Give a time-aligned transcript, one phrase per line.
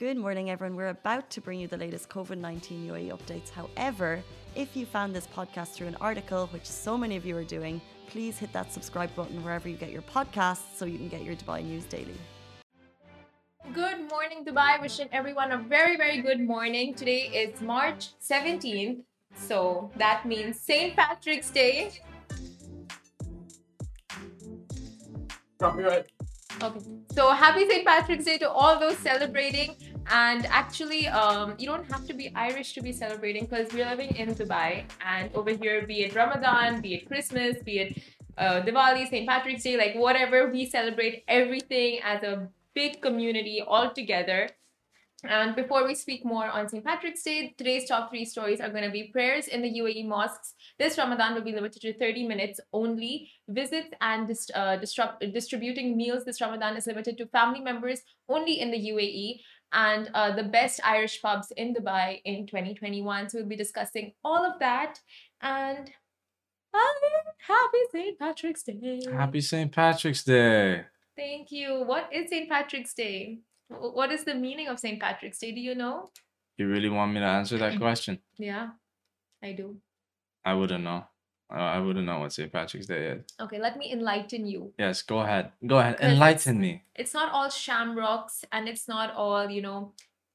[0.00, 0.76] Good morning, everyone.
[0.76, 3.50] We're about to bring you the latest COVID 19 UAE updates.
[3.50, 4.22] However,
[4.54, 7.82] if you found this podcast through an article, which so many of you are doing,
[8.08, 11.36] please hit that subscribe button wherever you get your podcasts so you can get your
[11.36, 12.16] Dubai news daily.
[13.74, 14.80] Good morning, Dubai.
[14.80, 16.94] Wishing everyone a very, very good morning.
[16.94, 19.02] Today is March 17th,
[19.36, 20.96] so that means St.
[20.96, 22.00] Patrick's Day.
[25.58, 26.06] Copyright.
[26.62, 26.80] Okay,
[27.12, 27.86] so happy St.
[27.86, 29.76] Patrick's Day to all those celebrating.
[30.08, 34.16] And actually, um, you don't have to be Irish to be celebrating because we're living
[34.16, 34.84] in Dubai.
[35.04, 38.02] And over here, be it Ramadan, be it Christmas, be it
[38.38, 39.28] uh, Diwali, St.
[39.28, 44.48] Patrick's Day, like whatever, we celebrate everything as a big community all together.
[45.24, 46.82] And before we speak more on St.
[46.82, 50.54] Patrick's Day, today's top three stories are going to be prayers in the UAE mosques.
[50.78, 53.30] This Ramadan will be limited to 30 minutes only.
[53.46, 58.78] Visits and uh, distributing meals this Ramadan is limited to family members only in the
[58.78, 59.40] UAE
[59.72, 63.28] and uh, the best Irish pubs in Dubai in 2021.
[63.28, 65.00] So we'll be discussing all of that.
[65.40, 65.90] And
[66.72, 68.18] happy St.
[68.18, 69.00] Patrick's Day.
[69.12, 69.72] Happy St.
[69.72, 70.84] Patrick's Day.
[71.16, 71.82] Thank you.
[71.84, 72.48] What is St.
[72.48, 73.38] Patrick's Day?
[73.68, 75.00] What is the meaning of St.
[75.00, 75.52] Patrick's Day?
[75.52, 76.10] Do you know?
[76.56, 78.18] You really want me to answer that question?
[78.38, 78.70] Yeah,
[79.42, 79.76] I do.
[80.44, 81.04] I wouldn't know.
[81.52, 82.52] Uh, I wouldn't know what St.
[82.52, 83.24] Patrick's Day is.
[83.40, 84.72] Okay, let me enlighten you.
[84.78, 85.50] Yes, go ahead.
[85.66, 85.98] Go ahead.
[86.00, 86.84] Enlighten me.
[86.94, 89.92] It's not all shamrocks and it's not all, you know,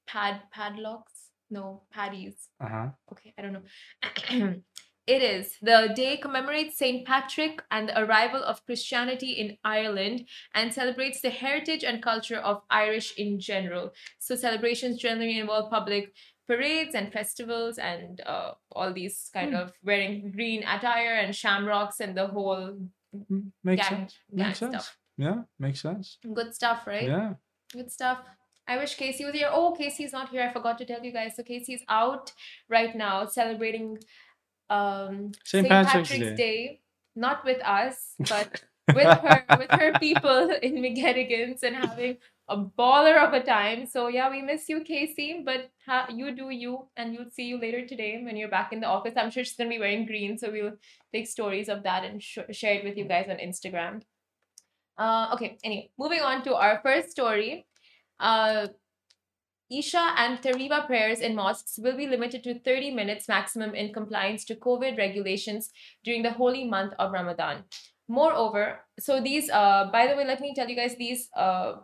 [0.07, 1.13] pad padlocks.
[1.49, 2.49] No, paddies.
[2.59, 2.87] Uh huh.
[3.11, 4.55] Okay, I don't know.
[5.07, 5.55] it is.
[5.61, 7.05] The day commemorates St.
[7.05, 12.63] Patrick and the arrival of Christianity in Ireland and celebrates the heritage and culture of
[12.69, 13.93] Irish in general.
[14.19, 16.13] So, celebrations generally involve public
[16.47, 19.55] parades and festivals and uh, all these kind Hmm.
[19.61, 22.77] of wearing green attire and shamrocks and the whole
[23.63, 24.17] Makes gang, sense.
[24.35, 24.91] gang Makes sense.
[25.17, 26.17] Yeah, makes sense.
[26.33, 27.03] Good stuff, right?
[27.07, 27.33] Yeah.
[27.71, 28.19] Good stuff.
[28.67, 29.49] I wish Casey was here.
[29.51, 30.41] Oh, Casey's not here.
[30.43, 31.35] I forgot to tell you guys.
[31.35, 32.33] So Casey's out
[32.69, 33.99] right now celebrating
[34.69, 35.67] um St.
[35.67, 36.81] Patrick's Day.
[37.15, 38.63] Not with us, but
[38.93, 42.17] with her with her people in McGettigan's and having
[42.47, 43.85] a baller of a time.
[43.85, 45.41] So yeah, we miss you, Casey.
[45.45, 48.79] But ha- you do you, and you'll see you later today when you're back in
[48.79, 49.13] the office.
[49.17, 50.73] I'm sure she's gonna be wearing green, so we'll
[51.13, 54.01] take stories of that and sh- share it with you guys on Instagram.
[54.97, 55.57] Uh, okay.
[55.63, 57.65] Anyway, moving on to our first story.
[58.19, 58.67] Uh,
[59.71, 64.45] Isha and Taraweeh prayers in mosques will be limited to 30 minutes maximum in compliance
[64.45, 65.71] to COVID regulations
[66.03, 67.63] during the holy month of Ramadan.
[68.07, 71.77] Moreover, so these, uh, by the way, let me tell you guys, these uh,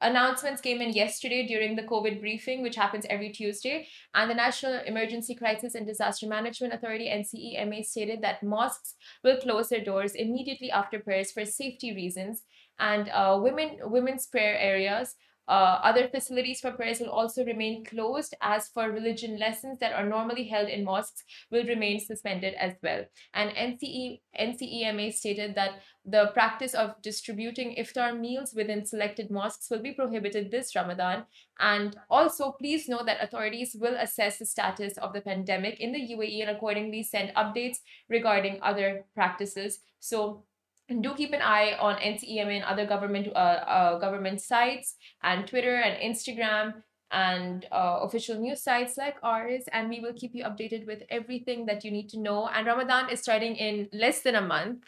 [0.00, 3.86] announcements came in yesterday during the COVID briefing, which happens every Tuesday.
[4.14, 9.68] And the National Emergency Crisis and Disaster Management Authority, NCEMA, stated that mosques will close
[9.68, 12.42] their doors immediately after prayers for safety reasons.
[12.78, 15.14] And uh, women, women's prayer areas
[15.48, 20.06] uh, other facilities for prayers will also remain closed, as for religion lessons that are
[20.06, 23.04] normally held in mosques will remain suspended as well.
[23.32, 29.82] And NCE, NCEMA stated that the practice of distributing iftar meals within selected mosques will
[29.82, 31.24] be prohibited this Ramadan.
[31.60, 36.14] And also, please note that authorities will assess the status of the pandemic in the
[36.14, 37.78] UAE and accordingly send updates
[38.08, 39.80] regarding other practices.
[40.00, 40.44] So,
[40.88, 45.76] do keep an eye on NCEMA and other government uh, uh, government sites and Twitter
[45.76, 46.74] and Instagram
[47.10, 51.66] and uh, official news sites like ours, and we will keep you updated with everything
[51.66, 52.48] that you need to know.
[52.48, 54.84] And Ramadan is starting in less than a month,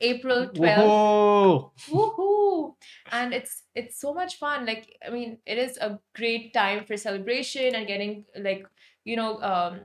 [0.00, 0.86] April twelfth.
[0.86, 1.72] Whoa.
[1.88, 2.74] Woohoo!
[3.12, 4.66] And it's it's so much fun.
[4.66, 8.66] Like I mean, it is a great time for celebration and getting like
[9.04, 9.80] you know um,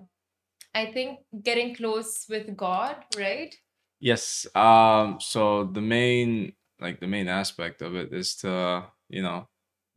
[0.74, 3.56] I think getting close with God, right?
[4.06, 4.46] Yes.
[4.54, 5.18] Um.
[5.20, 9.48] So the main, like the main aspect of it is to, you know,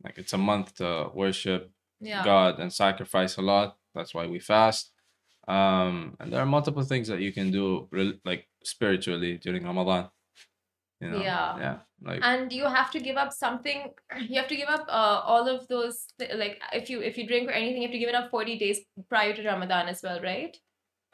[0.03, 1.69] like it's a month to worship
[2.01, 2.23] Yeah.
[2.23, 3.77] God and sacrifice a lot.
[3.93, 4.91] That's why we fast.
[5.47, 6.17] Um.
[6.19, 7.87] And there are multiple things that you can do,
[8.25, 10.09] like spiritually during Ramadan.
[11.01, 11.21] You know.
[11.21, 11.57] Yeah.
[11.65, 11.77] Yeah.
[12.01, 12.21] Like.
[12.23, 13.79] and you have to give up something
[14.31, 17.27] you have to give up uh, all of those th- like if you if you
[17.27, 18.79] drink or anything you have to give it up 40 days
[19.11, 20.55] prior to ramadan as well right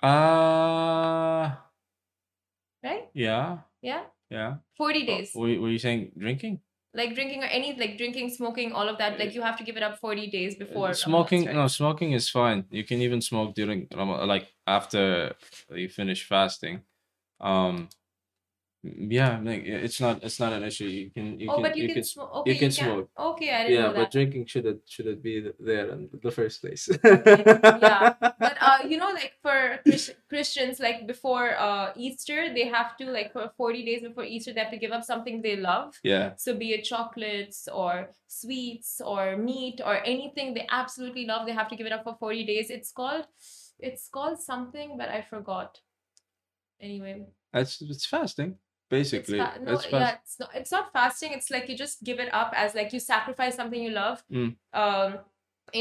[0.06, 1.65] Uh.
[2.86, 3.58] Right Yeah.
[3.82, 4.56] yeah Yeah.
[4.78, 6.62] 40 Oh, days Were, were you saying drinking?
[7.00, 9.76] like drinking or any like drinking smoking all of that like you have to give
[9.80, 11.56] it up 40 days before Ramadan smoking starts.
[11.58, 13.88] no smoking is fine you can even smoke during
[14.34, 15.36] like after
[15.82, 16.80] you finish fasting
[17.42, 17.90] um
[18.86, 20.86] Yeah, like it's not it's not an issue.
[20.86, 22.30] You can you oh, can but you, can s- smoke.
[22.36, 22.86] Okay, you can can.
[22.86, 23.10] smoke.
[23.18, 26.88] Okay, I didn't Yeah, but drinking shouldn't shouldn't be there in the first place.
[27.04, 29.80] yeah, but uh, you know, like for
[30.30, 34.62] Christians, like before uh Easter, they have to like for forty days before Easter, they
[34.62, 35.98] have to give up something they love.
[36.04, 36.34] yeah.
[36.38, 41.70] So be it chocolates or sweets or meat or anything they absolutely love, they have
[41.70, 42.70] to give it up for 40 days.
[42.70, 43.26] It's called
[43.80, 45.80] it's called something, but I forgot.
[46.82, 48.65] Anyway, That's it's fasting, it's
[48.98, 49.40] basically.
[49.44, 51.32] fa- no, it's yeah, it's not it's not fasting.
[51.38, 54.52] It's like you just give it up as like you sacrifice something you love, Mm.
[54.84, 55.18] um,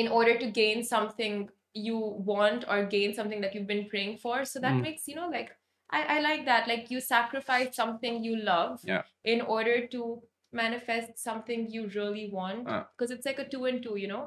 [0.00, 1.49] in order to gain something
[1.88, 1.99] you
[2.32, 4.37] want or gain something that you've been praying for.
[4.52, 4.82] So that Mm.
[4.88, 5.50] makes you know like
[5.99, 9.02] I I like that like you sacrifice something you love Yeah.
[9.34, 10.02] in order to
[10.62, 12.82] manifest something you really want Ah.
[12.93, 14.25] because it's like a two and two, you know.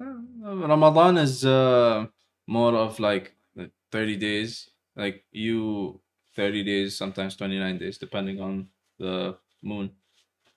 [0.00, 2.06] Uh, Ramadan is uh,
[2.46, 6.00] more of like uh, 30 days, like you
[6.34, 8.68] 30 days, sometimes 29 days, depending on
[8.98, 9.90] the moon.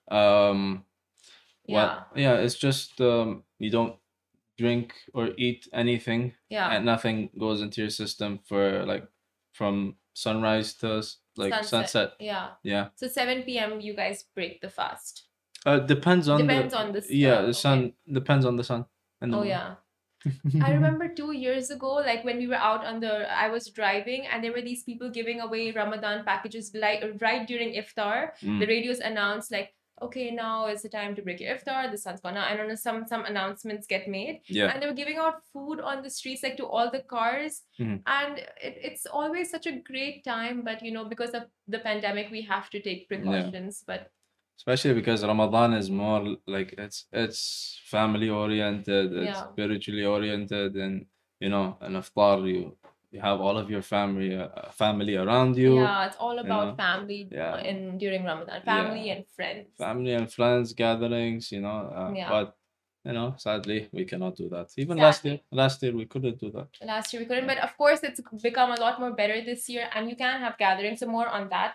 [0.08, 0.84] Um,
[1.64, 3.96] what, yeah, it's just um, you don't
[4.58, 6.70] drink or eat anything, Yeah.
[6.70, 9.06] and nothing goes into your system for like
[9.52, 11.02] from sunrise to
[11.36, 11.68] like sunset.
[11.90, 12.12] sunset.
[12.20, 12.48] Yeah.
[12.62, 13.80] Yeah, So 7 p.m.
[13.80, 15.24] you guys break the fast.
[15.66, 17.52] uh, depends on Depends the on the s- yeah the okay.
[17.52, 18.86] sun depends on the sun
[19.20, 19.48] and the Oh moon.
[19.48, 19.74] yeah.
[20.62, 24.26] I remember two years ago, like when we were out on the, I was driving
[24.26, 28.30] and there were these people giving away Ramadan packages like right during iftar.
[28.42, 28.60] Mm.
[28.60, 31.90] The radios announced like, okay, now is the time to break your iftar.
[31.90, 32.50] The sun's gone out.
[32.50, 32.74] I don't know.
[32.74, 34.66] Some some announcements get made, Yeah.
[34.70, 38.02] and they were giving out food on the streets like to all the cars, Mhm.
[38.06, 40.60] and it, it's always such a great time.
[40.68, 43.82] But you know, because of the pandemic, we have to take precautions.
[43.86, 44.10] But
[44.56, 49.46] especially because Ramadan is more like it's it's family oriented, it's Yeah.
[49.52, 51.06] spiritually oriented, and
[51.40, 52.76] you know, an iftar you
[53.12, 56.74] you have all of your family uh, family around you, yeah, it's all about know,
[56.74, 57.56] family yeah.
[57.70, 59.14] in during Ramadan, family Yeah.
[59.14, 59.68] and friends.
[59.78, 61.78] family and friends gatherings, you know.
[61.98, 62.28] Uh, Yeah.
[62.28, 62.56] But
[63.06, 64.66] you know, sadly, we cannot do that.
[64.76, 66.68] Even last year, last year we couldn't do that.
[66.84, 69.88] Last year we couldn't, but of course it's become a lot more better this year,
[69.94, 70.98] and you can have gatherings.
[71.00, 71.74] So more on that.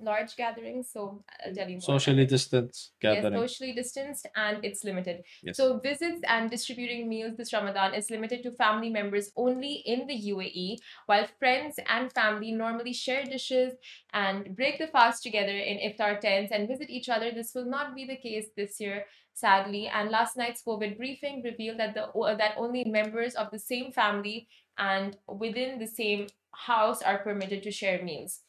[0.00, 1.80] Large gatherings, so uh, I'll tell you more.
[1.80, 5.24] Socially distanced Yes, socially distanced and it's limited.
[5.42, 5.56] Yes.
[5.56, 10.14] So visits and distributing meals this Ramadan is limited to family members only in the
[10.32, 13.74] UAE, while friends and family normally share dishes
[14.12, 17.30] and break the fast together in iftar tents and visit each other.
[17.30, 19.04] This will not be the case this year,
[19.34, 19.88] sadly.
[19.88, 22.06] And last night's COVID briefing revealed that the
[22.38, 27.70] that only members of the same family and within the same house are permitted to
[27.70, 28.40] share meals.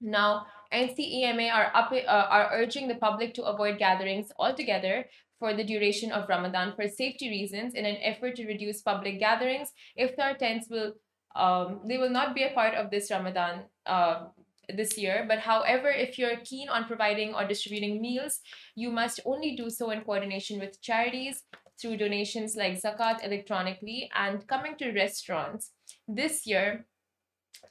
[0.00, 5.04] Now, NCEMA are up, uh, are urging the public to avoid gatherings altogether
[5.38, 9.72] for the duration of Ramadan for safety reasons in an effort to reduce public gatherings.
[9.98, 10.92] Iftar tents will
[11.36, 14.26] um, they will not be a part of this Ramadan uh,
[14.74, 15.24] this year.
[15.28, 18.40] But however, if you're keen on providing or distributing meals,
[18.74, 21.42] you must only do so in coordination with charities
[21.80, 25.70] through donations like zakat electronically and coming to restaurants.
[26.06, 26.86] This year,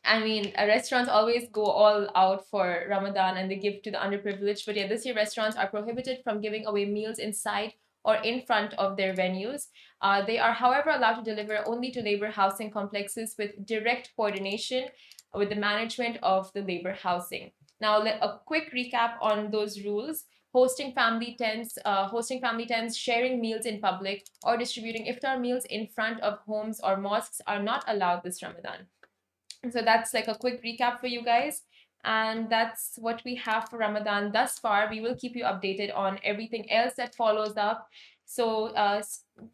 [0.06, 3.98] I mean, uh, restaurants always go all out for Ramadan and they give to the
[3.98, 4.66] underprivileged.
[4.66, 8.74] But yeah, this year restaurants are prohibited from giving away meals inside or in front
[8.76, 9.68] of their venues.
[10.02, 14.88] Uh, they are, however, allowed to deliver only to labor housing complexes with direct coordination
[15.34, 17.52] with the management of the labor housing.
[17.82, 20.26] Now, a quick recap on those rules.
[20.52, 25.64] Hosting family tents, uh, hosting family tents, sharing meals in public, or distributing iftar meals
[25.66, 28.88] in front of homes or mosques are not allowed this Ramadan.
[29.72, 31.64] So that's like a quick recap for you guys.
[32.06, 34.88] And that's what we have for Ramadan thus far.
[34.90, 37.90] We will keep you updated on everything else that follows up.
[38.26, 39.02] So uh,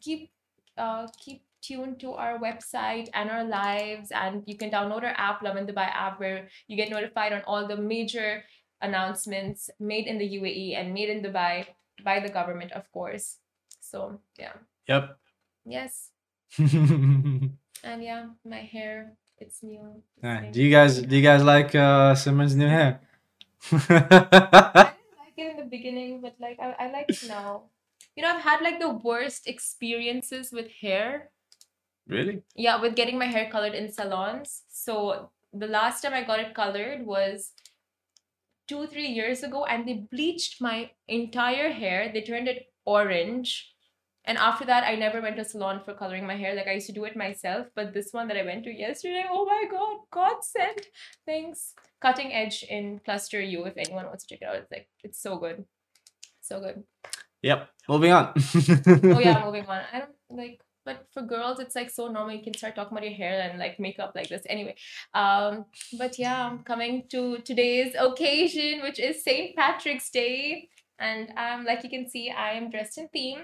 [0.00, 0.30] keep
[0.78, 5.42] uh, keep tuned to our website and our lives, and you can download our app,
[5.42, 8.44] Lovin Dubai app, where you get notified on all the major
[8.82, 11.66] announcements made in the UAE and made in Dubai
[12.04, 13.38] by the government, of course.
[13.80, 14.52] So yeah,
[14.86, 15.18] Yep.
[15.64, 16.10] yes,
[16.58, 20.02] and yeah, my hair it's new.
[20.22, 23.00] it's do you guys do you guys like uh Simmons' new hair?
[23.72, 27.64] I didn't like it in the beginning, but like I, I like it now.
[28.14, 31.30] You know, I've had like the worst experiences with hair.
[32.08, 32.42] really?
[32.54, 34.62] Yeah, with getting my hair colored in salons.
[34.68, 37.52] So the last time I got it colored was
[38.68, 42.10] two, three years ago, and they bleached my entire hair.
[42.12, 43.74] They turned it orange.
[44.26, 46.54] And after that, I never went to a salon for coloring my hair.
[46.54, 49.24] Like I used to do it myself, but this one that I went to yesterday,
[49.30, 50.86] oh my god, God sent
[51.24, 51.74] things.
[52.00, 53.64] Cutting Edge in Cluster U.
[53.64, 55.64] If anyone wants to check it out, it's like it's so good,
[56.40, 56.82] so good.
[57.42, 57.68] Yep.
[57.88, 58.32] Moving on.
[58.36, 59.82] oh yeah, moving on.
[59.92, 63.04] I don't like but for girls it's like so normal you can start talking about
[63.04, 64.74] your hair and like makeup like this anyway
[65.12, 65.66] um
[65.98, 70.68] but yeah i'm coming to today's occasion which is st patrick's day
[70.98, 73.40] and um like you can see i am dressed in theme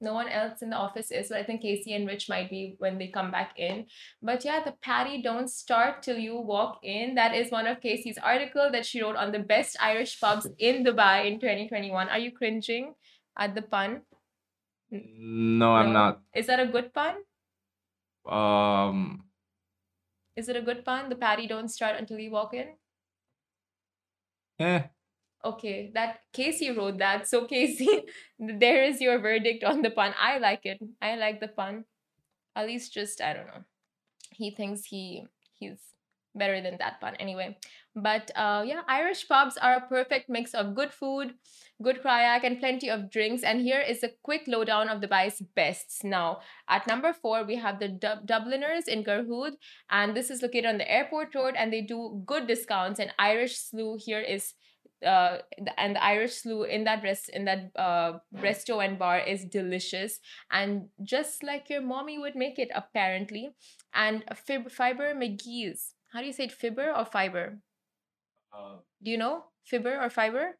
[0.00, 2.74] no one else in the office is but i think casey and rich might be
[2.78, 3.86] when they come back in
[4.22, 8.18] but yeah the patty don't start till you walk in that is one of casey's
[8.18, 12.32] article that she wrote on the best irish pubs in dubai in 2021 are you
[12.32, 12.94] cringing
[13.38, 14.00] at the pun
[14.90, 16.20] no, I'm not.
[16.34, 17.14] Is that a good pun?
[18.26, 19.24] Um.
[20.36, 21.08] Is it a good pun?
[21.08, 22.66] The patty don't start until you walk in.
[24.58, 24.82] Eh.
[25.44, 27.26] Okay, that Casey wrote that.
[27.26, 28.04] So Casey,
[28.38, 30.14] there is your verdict on the pun.
[30.20, 30.78] I like it.
[31.00, 31.84] I like the pun.
[32.54, 33.64] At least just I don't know.
[34.32, 35.78] He thinks he he's
[36.34, 37.56] better than that pun anyway.
[37.94, 41.34] But uh, yeah, Irish pubs are a perfect mix of good food,
[41.82, 43.42] good craic, and plenty of drinks.
[43.42, 46.04] And here is a quick lowdown of Dubai's bests.
[46.04, 49.52] Now, at number four, we have the Dub- Dubliners in Garhoud,
[49.90, 53.00] and this is located on the airport road, and they do good discounts.
[53.00, 54.54] And Irish Slough here is
[55.06, 55.38] uh
[55.78, 60.20] and the irish slough in that rest in that uh resto and bar is delicious.
[60.50, 63.50] And just like your mommy would make it apparently.
[63.94, 65.94] And fib- fiber mcgee's.
[66.12, 66.52] How do you say it?
[66.52, 67.58] Fiber or fiber?
[68.52, 69.44] Uh, Do you know?
[69.64, 70.58] Fiber or Fiber?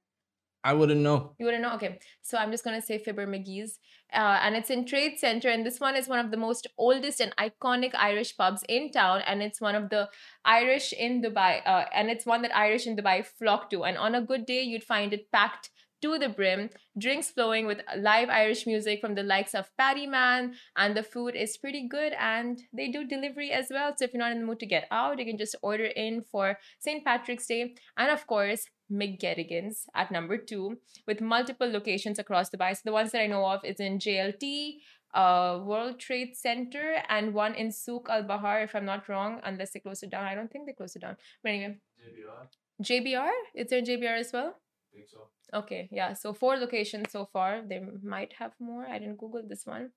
[0.62, 1.32] I wouldn't know.
[1.38, 1.74] You wouldn't know?
[1.74, 1.98] Okay.
[2.22, 3.78] So I'm just going to say Fibber McGee's.
[4.12, 5.48] Uh, and it's in Trade Center.
[5.48, 9.22] And this one is one of the most oldest and iconic Irish pubs in town.
[9.26, 10.08] And it's one of the
[10.44, 11.62] Irish in Dubai.
[11.64, 13.84] Uh, and it's one that Irish in Dubai flock to.
[13.84, 15.70] And on a good day, you'd find it packed
[16.02, 20.54] to the brim, drinks flowing with live Irish music from the likes of Paddy Man,
[20.76, 22.14] and the food is pretty good.
[22.18, 23.94] And they do delivery as well.
[23.96, 26.22] So if you're not in the mood to get out, you can just order in
[26.22, 27.04] for St.
[27.04, 27.74] Patrick's Day.
[27.96, 32.74] And of course, McGettigan's at number two, with multiple locations across Dubai.
[32.74, 34.76] So the ones that I know of is in JLT,
[35.14, 39.72] uh, World Trade Center, and one in Souk Al Bahar, if I'm not wrong, unless
[39.72, 40.24] they close it down.
[40.24, 41.16] I don't think they close it down.
[41.42, 41.76] But anyway.
[42.00, 42.46] JBR?
[42.82, 43.30] JBR?
[43.54, 44.54] Is there JBR as well?
[44.92, 45.28] I think so.
[45.52, 46.12] Okay, yeah.
[46.14, 47.62] So four locations so far.
[47.66, 48.86] They might have more.
[48.86, 49.90] I didn't Google this one.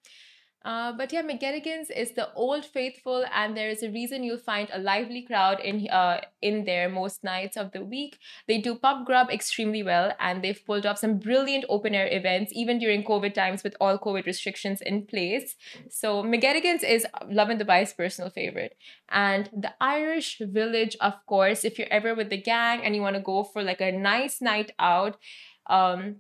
[0.66, 4.70] Uh, but yeah, McGettigan's is the old faithful, and there is a reason you'll find
[4.72, 8.18] a lively crowd in uh, in there most nights of the week.
[8.48, 12.54] They do pub grub extremely well, and they've pulled off some brilliant open air events,
[12.56, 15.56] even during COVID times with all COVID restrictions in place.
[15.90, 18.78] So McGettigan's is Lovin Dubai's personal favorite,
[19.10, 21.66] and the Irish Village, of course.
[21.66, 24.42] If you're ever with the gang and you want to go for like a nice
[24.42, 25.18] night out.
[25.68, 26.18] Um,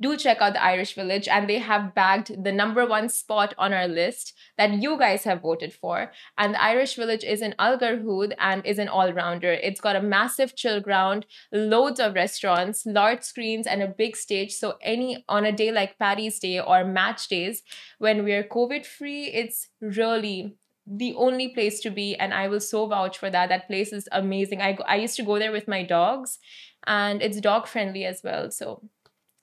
[0.00, 3.72] do check out the Irish Village, and they have bagged the number one spot on
[3.72, 6.10] our list that you guys have voted for.
[6.36, 9.52] And the Irish Village is in Al Garhoud and is an all rounder.
[9.52, 14.52] It's got a massive chill ground, loads of restaurants, large screens, and a big stage.
[14.52, 17.62] So, any on a day like Paddy's Day or match days
[17.98, 20.56] when we're COVID free, it's really
[20.90, 24.08] the only place to be and i will so vouch for that that place is
[24.12, 26.38] amazing i, I used to go there with my dogs
[26.86, 28.82] and it's dog friendly as well so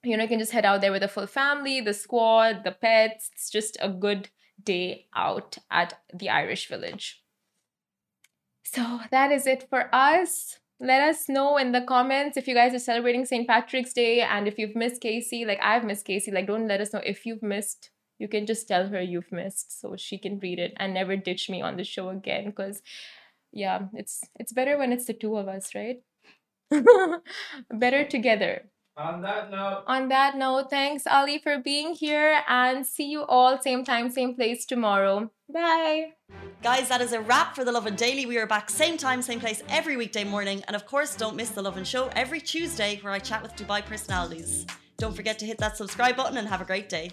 [0.05, 2.71] you know, you can just head out there with the full family, the squad, the
[2.71, 3.29] pets.
[3.33, 4.29] It's just a good
[4.63, 7.21] day out at the Irish Village.
[8.63, 10.59] So that is it for us.
[10.79, 13.47] Let us know in the comments if you guys are celebrating St.
[13.47, 15.45] Patrick's Day and if you've missed Casey.
[15.45, 16.31] Like I've missed Casey.
[16.31, 17.91] Like don't let us know if you've missed.
[18.19, 21.49] You can just tell her you've missed so she can read it and never ditch
[21.49, 22.51] me on the show again.
[22.51, 22.81] Cause
[23.53, 26.01] yeah, it's it's better when it's the two of us, right?
[27.69, 28.69] better together.
[28.97, 29.83] On that note.
[29.87, 34.35] On that note, thanks Ali for being here and see you all same time, same
[34.35, 35.31] place tomorrow.
[35.53, 36.13] Bye.
[36.63, 38.25] Guys, that is a wrap for the Lovin Daily.
[38.25, 40.63] We are back same time, same place every weekday morning.
[40.67, 43.85] And of course, don't miss the Lovin Show every Tuesday where I chat with Dubai
[43.85, 44.65] personalities.
[44.97, 47.11] Don't forget to hit that subscribe button and have a great day.